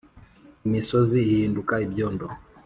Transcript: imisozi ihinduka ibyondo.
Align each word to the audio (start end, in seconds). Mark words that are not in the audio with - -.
imisozi 0.67 1.17
ihinduka 1.31 1.73
ibyondo. 1.85 2.25